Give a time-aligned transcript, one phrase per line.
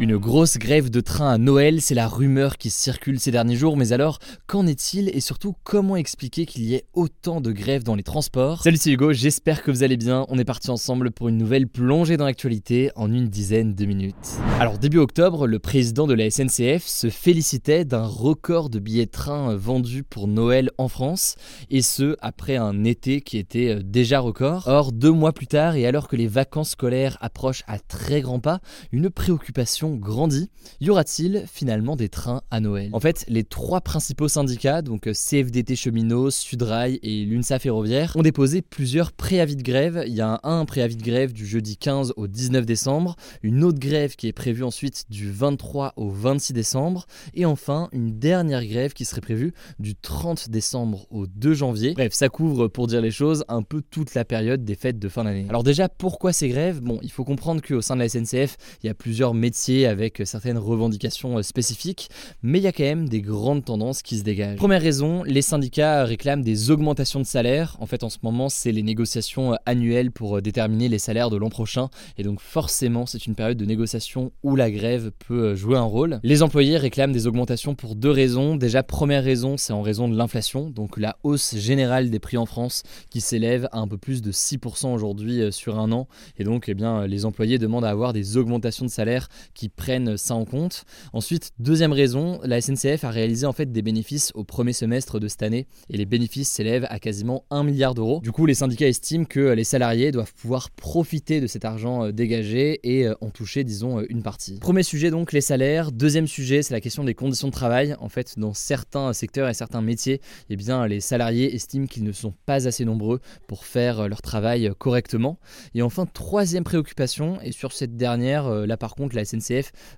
[0.00, 3.76] Une grosse grève de train à Noël, c'est la rumeur qui circule ces derniers jours,
[3.76, 7.96] mais alors qu'en est-il et surtout comment expliquer qu'il y ait autant de grèves dans
[7.96, 8.62] les transports?
[8.62, 11.68] Salut c'est Hugo, j'espère que vous allez bien, on est parti ensemble pour une nouvelle
[11.68, 14.38] plongée dans l'actualité en une dizaine de minutes.
[14.58, 19.10] Alors début octobre, le président de la SNCF se félicitait d'un record de billets de
[19.10, 21.36] train vendus pour Noël en France,
[21.68, 24.66] et ce après un été qui était euh, déjà record.
[24.66, 28.40] Or deux mois plus tard, et alors que les vacances scolaires approchent à très grands
[28.40, 28.60] pas,
[28.92, 30.50] une préoccupation grandit.
[30.80, 32.90] Y aura-t-il finalement des trains à Noël?
[32.92, 38.22] En fait, les trois principaux syndicats, donc euh, CFDT Cheminots, Sudrail et l'UNSA Ferroviaire, ont
[38.22, 40.04] déposé plusieurs préavis de grève.
[40.06, 43.78] Il y a un, préavis de grève du jeudi 15 au 19 décembre, une autre
[43.78, 48.92] grève qui est prévue ensuite du 23 au 26 décembre, et enfin une dernière grève
[48.92, 51.94] qui serait prévue du 30 décembre au 2 janvier.
[51.94, 55.08] Bref, ça couvre, pour dire les choses, un peu toute la période des fêtes de
[55.08, 55.46] fin d'année.
[55.48, 56.80] Alors déjà, pourquoi ces grèves?
[56.80, 60.22] Bon, il faut comprendre qu'au sein de la SNCF, il y a plusieurs métiers avec
[60.24, 62.08] certaines revendications euh, spécifiques,
[62.42, 64.56] mais il y a quand même des grandes tendances qui se dégagent.
[64.56, 67.76] Première raison, les syndicats réclament des augmentations de salaire.
[67.80, 71.30] En fait, en ce moment, c'est les négociations euh, annuelles pour euh, déterminer les salaires
[71.30, 75.54] de l'an prochain, et donc forcément, c'est une période de négociation où la grève peut
[75.54, 76.20] jouer un rôle.
[76.22, 78.56] Les employés réclament des augmentations pour deux raisons.
[78.56, 82.46] Déjà, première raison, c'est en raison de l'inflation, donc la hausse générale des prix en
[82.46, 86.08] France qui s'élève à un peu plus de 6% aujourd'hui sur un an,
[86.38, 90.16] et donc, eh bien, les employés demandent à avoir des augmentations de salaire qui prennent
[90.16, 90.84] ça en compte.
[91.12, 95.28] Ensuite, deuxième raison, la SNCF a réalisé en fait des bénéfices au premier semestre de
[95.28, 98.20] cette année et les bénéfices s'élèvent à quasiment 1 milliard d'euros.
[98.22, 102.12] Du coup, les syndicats estiment que les salariés doivent pouvoir profiter de cet argent euh,
[102.12, 104.58] dégagé et euh, en toucher, disons, euh, une partie.
[104.58, 105.92] Premier sujet donc, les salaires.
[105.92, 107.94] Deuxième sujet, c'est la question des conditions de travail.
[108.00, 112.12] En fait, dans certains secteurs et certains métiers, eh bien, les salariés estiment qu'ils ne
[112.12, 115.38] sont pas assez nombreux pour faire leur travail correctement.
[115.74, 119.49] Et enfin, troisième préoccupation, et sur cette dernière, là par contre, la SNCF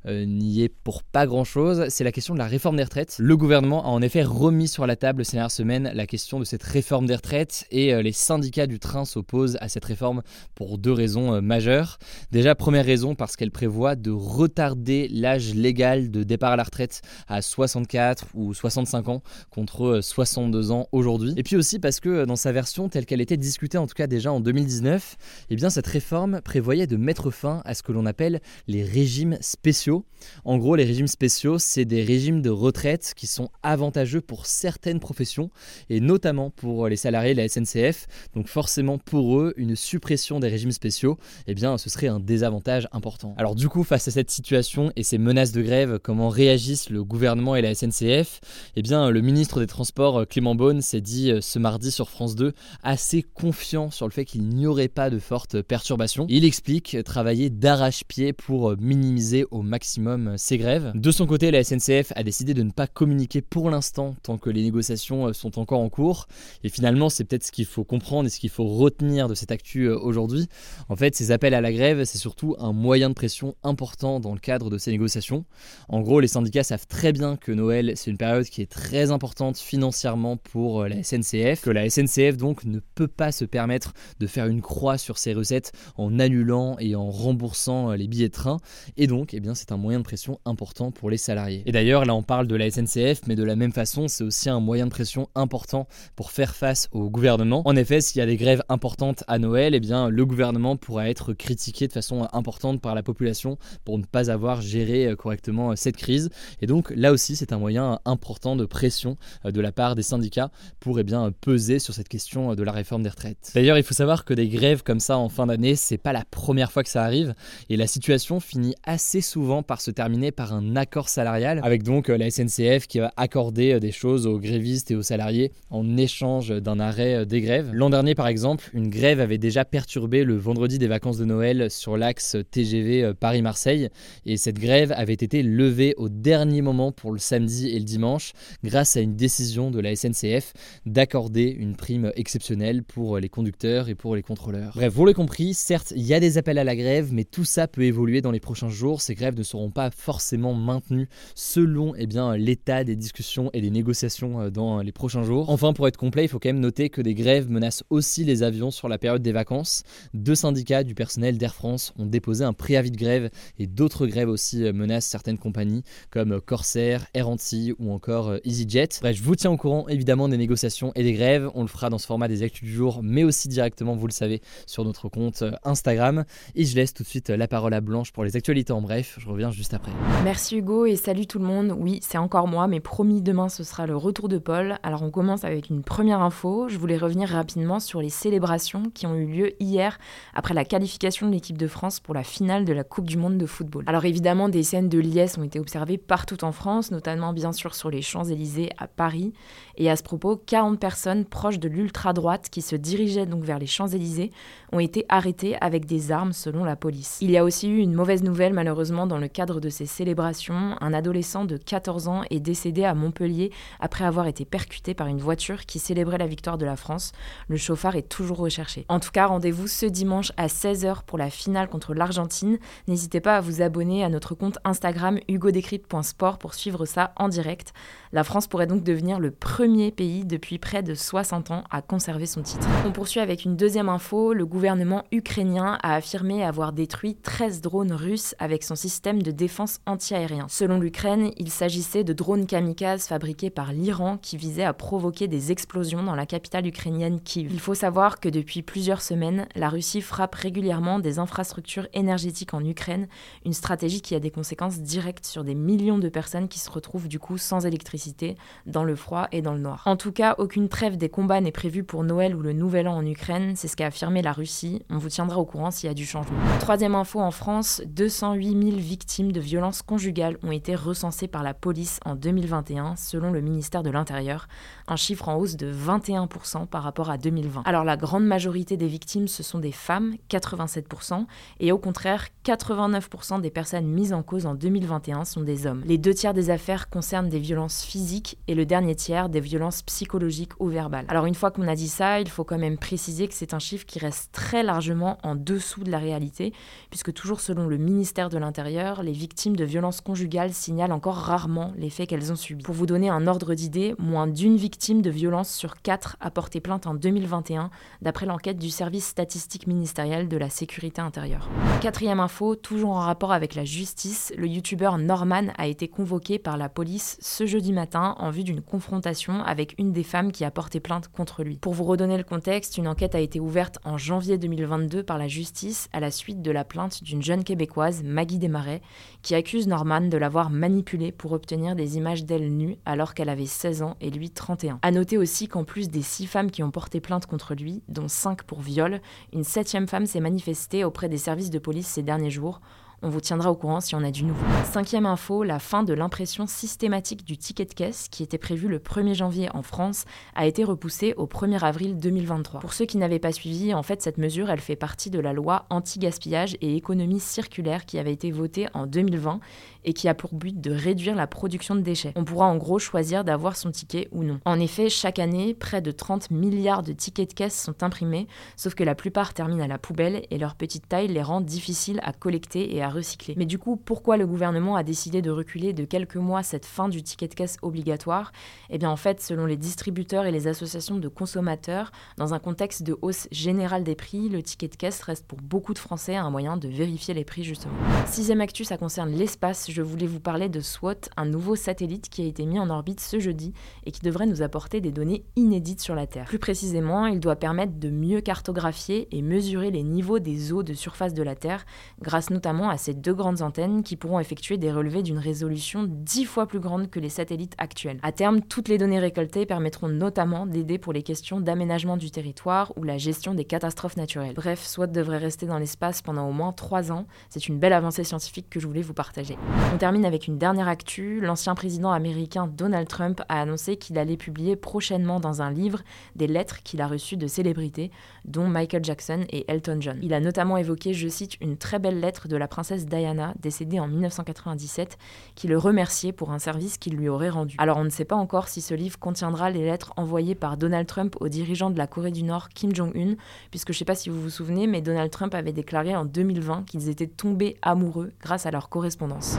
[0.07, 3.17] euh, n'y est pour pas grand-chose, c'est la question de la réforme des retraites.
[3.19, 6.45] Le gouvernement a en effet remis sur la table ces dernières semaines la question de
[6.45, 10.23] cette réforme des retraites et euh, les syndicats du train s'opposent à cette réforme
[10.55, 11.99] pour deux raisons euh, majeures.
[12.31, 17.03] Déjà, première raison parce qu'elle prévoit de retarder l'âge légal de départ à la retraite
[17.29, 21.35] à 64 ou 65 ans contre 62 ans aujourd'hui.
[21.37, 24.07] Et puis aussi parce que dans sa version telle qu'elle était discutée en tout cas
[24.07, 25.17] déjà en 2019,
[25.51, 29.37] eh bien cette réforme prévoyait de mettre fin à ce que l'on appelle les régimes
[29.43, 30.05] spéciaux.
[30.45, 35.01] En gros, les régimes spéciaux, c'est des régimes de retraite qui sont avantageux pour certaines
[35.01, 35.51] professions
[35.91, 38.07] et notamment pour les salariés de la SNCF.
[38.35, 42.89] Donc forcément pour eux, une suppression des régimes spéciaux, eh bien ce serait un désavantage
[42.93, 43.35] important.
[43.37, 47.05] Alors du coup, face à cette situation et ces menaces de grève, comment réagissent le
[47.05, 48.41] gouvernement et la SNCF
[48.77, 52.35] Eh bien le ministre des Transports Clément Beaune s'est dit euh, ce mardi sur France
[52.37, 56.27] 2 assez confiant sur le fait qu'il n'y aurait pas de fortes perturbations.
[56.29, 60.93] Il explique travailler d'arrache-pied pour minimiser au maximum ces grèves.
[60.95, 64.51] De son côté, la SNCF a décidé de ne pas communiquer pour l'instant tant que
[64.51, 66.27] les négociations euh, sont encore en cours.
[66.65, 69.51] Et finalement, c'est peut-être ce qu'il faut comprendre et ce qu'il faut retenir de cette
[69.51, 70.49] actu euh, aujourd'hui.
[70.89, 74.35] En fait, ces appels à la grève, c'est surtout un moyen de pression important dans
[74.35, 75.45] le cadre de ces négociations.
[75.89, 79.11] En gros, les syndicats savent très bien que Noël, c'est une période qui est très
[79.11, 83.95] importante financièrement pour euh, la SNCF, que la SNCF donc ne peut pas se permettre
[84.21, 88.35] de faire une croix sur ses recettes en annulant et en remboursant les billets de
[88.35, 88.59] train.
[88.97, 91.63] Et donc, eh bien, c'est un moyen de pression important pour les salariés.
[91.67, 94.49] Et d'ailleurs, là, on parle de la SNCF, mais de la même façon, c'est aussi
[94.51, 95.87] un moyen de pression important
[96.17, 97.63] pour faire face au gouvernement.
[97.65, 101.09] En effet, s'il y a des grèves importantes à Noël, eh bien, le gouvernement pourra
[101.09, 105.71] être critiqué de façon importante par la population pour ne pas avoir géré euh, correctement
[105.71, 106.31] euh, cette crise.
[106.61, 110.03] Et donc, là aussi, c'est un moyen important de pression euh, de la part des
[110.03, 113.53] syndicats pour eh bien, peser sur cette question de la réforme des retraites.
[113.55, 116.25] D'ailleurs, il faut savoir que des grèves comme ça en fin d'année, c'est pas la
[116.25, 117.35] première fois que ça arrive
[117.69, 122.09] et la situation finit assez souvent par se terminer par un accord salarial, avec donc
[122.09, 126.81] la SNCF qui va accorder des choses aux grévistes et aux salariés en échange d'un
[126.81, 127.71] arrêt des grèves.
[127.73, 131.71] L'an dernier, par exemple, une grève avait déjà perturbé le vendredi des vacances de Noël
[131.71, 133.89] sur l'axe TGV Paris-Marseille,
[134.25, 138.33] et cette grève avait été levée au dernier moment pour le samedi et le dimanche,
[138.65, 140.55] grâce à une décision de la SNCF
[140.87, 144.73] d'accorder une prime exceptionnelle pour les conducteurs et pour les contrôleurs.
[144.75, 147.45] Bref, vous l'avez compris, certes, il y a des appels à la grève, mais tout
[147.45, 149.02] ça peut évoluer dans les prochains jours.
[149.03, 153.71] Ces grèves ne seront pas forcément maintenues selon eh bien, l'état des discussions et des
[153.71, 155.51] négociations euh, dans les prochains jours.
[155.51, 158.43] Enfin, pour être complet, il faut quand même noter que des grèves menacent aussi les
[158.43, 159.83] avions sur la période des vacances.
[160.15, 164.29] Deux syndicats du personnel d'Air France ont déposé un préavis de grève et d'autres grèves
[164.29, 168.89] aussi euh, menacent certaines compagnies comme Corsair, Air Antilles ou encore euh, EasyJet.
[169.01, 171.51] Bref, je vous tiens au courant évidemment des négociations et des grèves.
[171.55, 174.13] On le fera dans ce format des actus du jour, mais aussi directement, vous le
[174.13, 176.25] savez, sur notre compte euh, Instagram.
[176.55, 178.92] Et je laisse tout de suite la parole à Blanche pour les actualités en bref.
[179.01, 179.91] Je reviens juste après.
[180.23, 181.75] Merci Hugo et salut tout le monde.
[181.79, 184.79] Oui, c'est encore moi, mais promis demain ce sera le retour de Paul.
[184.83, 186.69] Alors on commence avec une première info.
[186.69, 189.99] Je voulais revenir rapidement sur les célébrations qui ont eu lieu hier
[190.35, 193.39] après la qualification de l'équipe de France pour la finale de la Coupe du Monde
[193.39, 193.85] de football.
[193.87, 197.75] Alors évidemment, des scènes de liesse ont été observées partout en France, notamment bien sûr
[197.75, 199.33] sur les Champs-Élysées à Paris.
[199.83, 203.67] Et à ce propos, 40 personnes proches de l'ultra-droite qui se dirigeaient donc vers les
[203.67, 204.31] Champs-Élysées
[204.71, 207.19] ont été arrêtées avec des armes selon la police.
[207.21, 210.77] Il y a aussi eu une mauvaise nouvelle malheureusement dans le cadre de ces célébrations.
[210.81, 213.51] Un adolescent de 14 ans est décédé à Montpellier
[213.81, 217.11] après avoir été percuté par une voiture qui célébrait la victoire de la France.
[217.49, 218.87] Le chauffard est toujours recherché.
[218.89, 222.59] En tout cas, rendez-vous ce dimanche à 16h pour la finale contre l'Argentine.
[222.87, 227.73] N'hésitez pas à vous abonner à notre compte Instagram hugodécrypte.sport pour suivre ça en direct.
[228.13, 232.27] La France pourrait donc devenir le premier pays depuis près de 60 ans à conserver
[232.27, 232.67] son titre.
[232.87, 234.33] On poursuit avec une deuxième info.
[234.33, 239.81] Le gouvernement ukrainien a affirmé avoir détruit 13 drones russes avec son système de défense
[239.87, 240.47] antiaérien.
[240.49, 245.53] Selon l'Ukraine, il s'agissait de drones kamikazes fabriqués par l'Iran qui visaient à provoquer des
[245.53, 247.51] explosions dans la capitale ukrainienne Kiev.
[247.53, 252.65] Il faut savoir que depuis plusieurs semaines, la Russie frappe régulièrement des infrastructures énergétiques en
[252.65, 253.09] Ukraine,
[253.45, 257.09] une stratégie qui a des conséquences directes sur des millions de personnes qui se retrouvent
[257.09, 258.37] du coup sans électricité
[258.67, 259.52] dans le froid et dans
[259.85, 262.97] En tout cas, aucune trêve des combats n'est prévue pour Noël ou le Nouvel An
[262.97, 264.83] en Ukraine, c'est ce qu'a affirmé la Russie.
[264.91, 266.39] On vous tiendra au courant s'il y a du changement.
[266.61, 271.55] Troisième info en France, 208 000 victimes de violences conjugales ont été recensées par la
[271.55, 274.49] police en 2021, selon le ministère de l'Intérieur,
[274.89, 277.63] un chiffre en hausse de 21% par rapport à 2020.
[277.65, 281.27] Alors la grande majorité des victimes, ce sont des femmes, 87%,
[281.61, 285.83] et au contraire, 89% des personnes mises en cause en 2021 sont des hommes.
[285.87, 289.83] Les deux tiers des affaires concernent des violences physiques et le dernier tiers des violences
[289.83, 291.05] psychologiques ou verbales.
[291.09, 293.59] Alors une fois qu'on a dit ça, il faut quand même préciser que c'est un
[293.59, 296.53] chiffre qui reste très largement en dessous de la réalité,
[296.91, 301.73] puisque toujours selon le ministère de l'Intérieur, les victimes de violences conjugales signalent encore rarement
[301.77, 302.63] les faits qu'elles ont subis.
[302.63, 306.61] Pour vous donner un ordre d'idée, moins d'une victime de violence sur quatre a porté
[306.61, 311.49] plainte en 2021, d'après l'enquête du service statistique ministériel de la sécurité intérieure.
[311.81, 316.57] Quatrième info, toujours en rapport avec la justice, le youtubeur Norman a été convoqué par
[316.57, 320.51] la police ce jeudi matin en vue d'une confrontation avec une des femmes qui a
[320.51, 321.57] porté plainte contre lui.
[321.57, 325.29] Pour vous redonner le contexte, une enquête a été ouverte en janvier 2022 par la
[325.29, 328.83] justice à la suite de la plainte d'une jeune québécoise, Maggie Desmarais,
[329.23, 333.47] qui accuse Norman de l'avoir manipulée pour obtenir des images d'elle nue alors qu'elle avait
[333.47, 334.79] 16 ans et lui 31.
[334.83, 338.09] A noter aussi qu'en plus des six femmes qui ont porté plainte contre lui, dont
[338.09, 339.01] 5 pour viol,
[339.33, 342.61] une septième femme s'est manifestée auprès des services de police ces derniers jours
[343.03, 344.45] on vous tiendra au courant si on a du nouveau.
[344.65, 348.79] Cinquième info, la fin de l'impression systématique du ticket de caisse, qui était prévue le
[348.79, 350.05] 1er janvier en France,
[350.35, 352.61] a été repoussée au 1er avril 2023.
[352.61, 355.33] Pour ceux qui n'avaient pas suivi, en fait, cette mesure, elle fait partie de la
[355.33, 359.41] loi anti-gaspillage et économie circulaire qui avait été votée en 2020
[359.85, 362.13] et qui a pour but de réduire la production de déchets.
[362.17, 364.41] On pourra en gros choisir d'avoir son ticket ou non.
[364.45, 368.75] En effet, chaque année, près de 30 milliards de tickets de caisse sont imprimés, sauf
[368.75, 372.13] que la plupart terminent à la poubelle et leur petite taille les rend difficiles à
[372.13, 373.35] collecter et à recycler.
[373.37, 376.89] Mais du coup, pourquoi le gouvernement a décidé de reculer de quelques mois cette fin
[376.89, 378.33] du ticket de caisse obligatoire?
[378.71, 382.83] Eh bien en fait, selon les distributeurs et les associations de consommateurs, dans un contexte
[382.83, 386.31] de hausse générale des prix, le ticket de caisse reste pour beaucoup de Français un
[386.31, 387.75] moyen de vérifier les prix justement.
[388.07, 392.23] Sixième actu, ça concerne l'espace je voulais vous parler de SWOT, un nouveau satellite qui
[392.23, 393.53] a été mis en orbite ce jeudi
[393.87, 396.27] et qui devrait nous apporter des données inédites sur la Terre.
[396.27, 400.75] Plus précisément, il doit permettre de mieux cartographier et mesurer les niveaux des eaux de
[400.75, 401.65] surface de la Terre
[402.01, 406.25] grâce notamment à ces deux grandes antennes qui pourront effectuer des relevés d'une résolution dix
[406.25, 407.99] fois plus grande que les satellites actuels.
[408.03, 412.73] À terme, toutes les données récoltées permettront notamment d'aider pour les questions d'aménagement du territoire
[412.77, 414.35] ou la gestion des catastrophes naturelles.
[414.35, 417.07] Bref, SWAT devrait rester dans l'espace pendant au moins trois ans.
[417.31, 419.37] C'est une belle avancée scientifique que je voulais vous partager.
[419.73, 421.21] On termine avec une dernière actu.
[421.21, 425.81] L'ancien président américain Donald Trump a annoncé qu'il allait publier prochainement dans un livre
[426.15, 427.91] des lettres qu'il a reçues de célébrités,
[428.25, 429.99] dont Michael Jackson et Elton John.
[430.03, 433.81] Il a notamment évoqué, je cite, une très belle lettre de la princesse Diana, décédée
[433.81, 434.99] en 1997,
[435.35, 437.57] qui le remerciait pour un service qu'il lui aurait rendu.
[437.59, 440.87] Alors on ne sait pas encore si ce livre contiendra les lettres envoyées par Donald
[440.87, 443.15] Trump au dirigeant de la Corée du Nord, Kim Jong-un,
[443.51, 446.05] puisque je ne sais pas si vous vous souvenez, mais Donald Trump avait déclaré en
[446.05, 449.39] 2020 qu'ils étaient tombés amoureux grâce à leur correspondance.